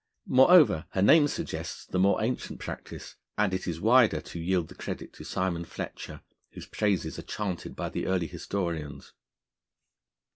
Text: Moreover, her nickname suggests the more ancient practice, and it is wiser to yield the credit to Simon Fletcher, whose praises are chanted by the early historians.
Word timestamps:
Moreover, 0.25 0.87
her 0.93 1.01
nickname 1.03 1.27
suggests 1.27 1.85
the 1.85 1.99
more 1.99 2.23
ancient 2.23 2.59
practice, 2.59 3.17
and 3.37 3.53
it 3.53 3.67
is 3.67 3.79
wiser 3.79 4.19
to 4.19 4.39
yield 4.39 4.69
the 4.69 4.73
credit 4.73 5.13
to 5.13 5.23
Simon 5.23 5.63
Fletcher, 5.63 6.21
whose 6.53 6.65
praises 6.65 7.19
are 7.19 7.21
chanted 7.21 7.75
by 7.75 7.89
the 7.89 8.07
early 8.07 8.25
historians. 8.25 9.13